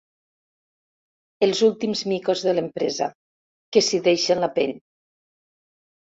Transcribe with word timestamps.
Els 1.47 1.59
últims 1.67 1.99
micos 2.11 2.41
de 2.45 2.53
l'empresa, 2.59 3.09
que 3.77 3.83
s'hi 3.89 3.99
deixen 4.09 4.41
la 4.45 4.49
pell. 4.57 4.73